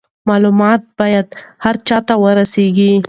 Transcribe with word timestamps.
معلومات 0.29 0.81
باید 0.99 1.27
هر 1.63 1.75
چا 1.87 1.97
ته 2.07 2.13
ورسیږي. 2.23 2.91